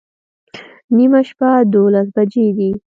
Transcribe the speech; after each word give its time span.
نیمه 0.95 1.21
شپه 1.29 1.49
دوولس 1.71 2.07
بجې 2.15 2.47
دي 2.57 2.69